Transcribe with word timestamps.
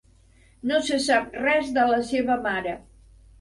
No 0.71 0.79
se 0.87 0.97
sap 1.07 1.37
res 1.43 1.69
de 1.77 1.85
la 1.93 2.01
seva 2.09 2.39
mare. 2.49 2.75